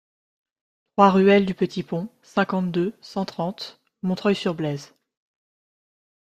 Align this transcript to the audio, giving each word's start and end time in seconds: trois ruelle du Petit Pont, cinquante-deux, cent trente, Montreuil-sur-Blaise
trois 0.95 1.11
ruelle 1.11 1.45
du 1.45 1.53
Petit 1.53 1.83
Pont, 1.83 2.09
cinquante-deux, 2.23 2.95
cent 3.01 3.23
trente, 3.23 3.79
Montreuil-sur-Blaise 4.01 4.95